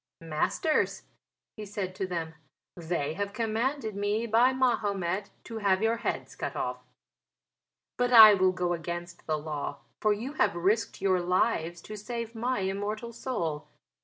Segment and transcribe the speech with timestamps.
[0.23, 1.03] "Masters,"
[1.57, 2.33] he said to them,
[2.75, 6.79] "they have commanded me by Mahomet to have your heads cut off.
[7.97, 12.33] But I will go against the law, for you have risked your lives to save
[12.33, 13.67] my immortal soul.